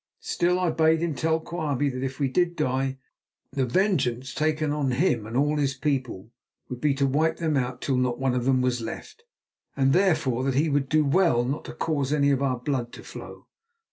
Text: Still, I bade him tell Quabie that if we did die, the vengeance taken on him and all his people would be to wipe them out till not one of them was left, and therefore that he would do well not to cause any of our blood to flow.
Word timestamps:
Still, 0.21 0.59
I 0.59 0.71
bade 0.71 1.01
him 1.01 1.13
tell 1.13 1.39
Quabie 1.39 1.89
that 1.91 2.01
if 2.03 2.19
we 2.19 2.27
did 2.27 2.55
die, 2.55 2.97
the 3.51 3.67
vengeance 3.67 4.33
taken 4.33 4.71
on 4.71 4.89
him 4.89 5.27
and 5.27 5.37
all 5.37 5.57
his 5.57 5.75
people 5.75 6.31
would 6.69 6.81
be 6.81 6.95
to 6.95 7.05
wipe 7.05 7.37
them 7.37 7.55
out 7.55 7.81
till 7.83 7.97
not 7.97 8.17
one 8.17 8.33
of 8.33 8.45
them 8.45 8.61
was 8.63 8.81
left, 8.81 9.23
and 9.77 9.93
therefore 9.93 10.43
that 10.43 10.55
he 10.55 10.69
would 10.69 10.89
do 10.89 11.05
well 11.05 11.43
not 11.45 11.65
to 11.65 11.73
cause 11.73 12.11
any 12.11 12.31
of 12.31 12.41
our 12.41 12.57
blood 12.57 12.91
to 12.93 13.03
flow. 13.03 13.45